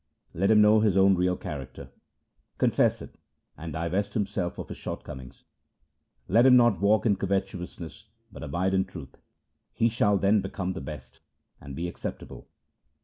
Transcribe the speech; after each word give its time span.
SLOKS 0.01 0.05
OF 0.05 0.33
GURU 0.33 0.33
ANGAD 0.33 0.41
49 0.41 0.41
Let 0.41 0.51
him 0.51 0.61
know 0.83 0.87
his 0.87 0.97
own 0.97 1.15
real 1.15 1.37
character, 1.37 1.89
confess 2.57 3.01
it, 3.03 3.15
and 3.55 3.71
divest 3.71 4.13
himself 4.15 4.57
of 4.57 4.69
his 4.69 4.77
shortcomings; 4.79 5.43
Let 6.27 6.47
him 6.47 6.57
not 6.57 6.81
walk 6.81 7.05
in 7.05 7.15
covetousness, 7.17 8.05
but 8.31 8.41
abide 8.41 8.73
in 8.73 8.85
truth; 8.85 9.17
he 9.71 9.89
shall 9.89 10.17
then 10.17 10.41
become 10.41 10.73
the 10.73 10.81
best, 10.81 11.19
and 11.61 11.75
be 11.75 11.87
acceptable. 11.87 12.47